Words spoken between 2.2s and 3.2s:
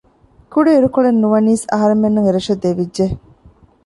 އެ ރަށަށް ދެވިއްޖެ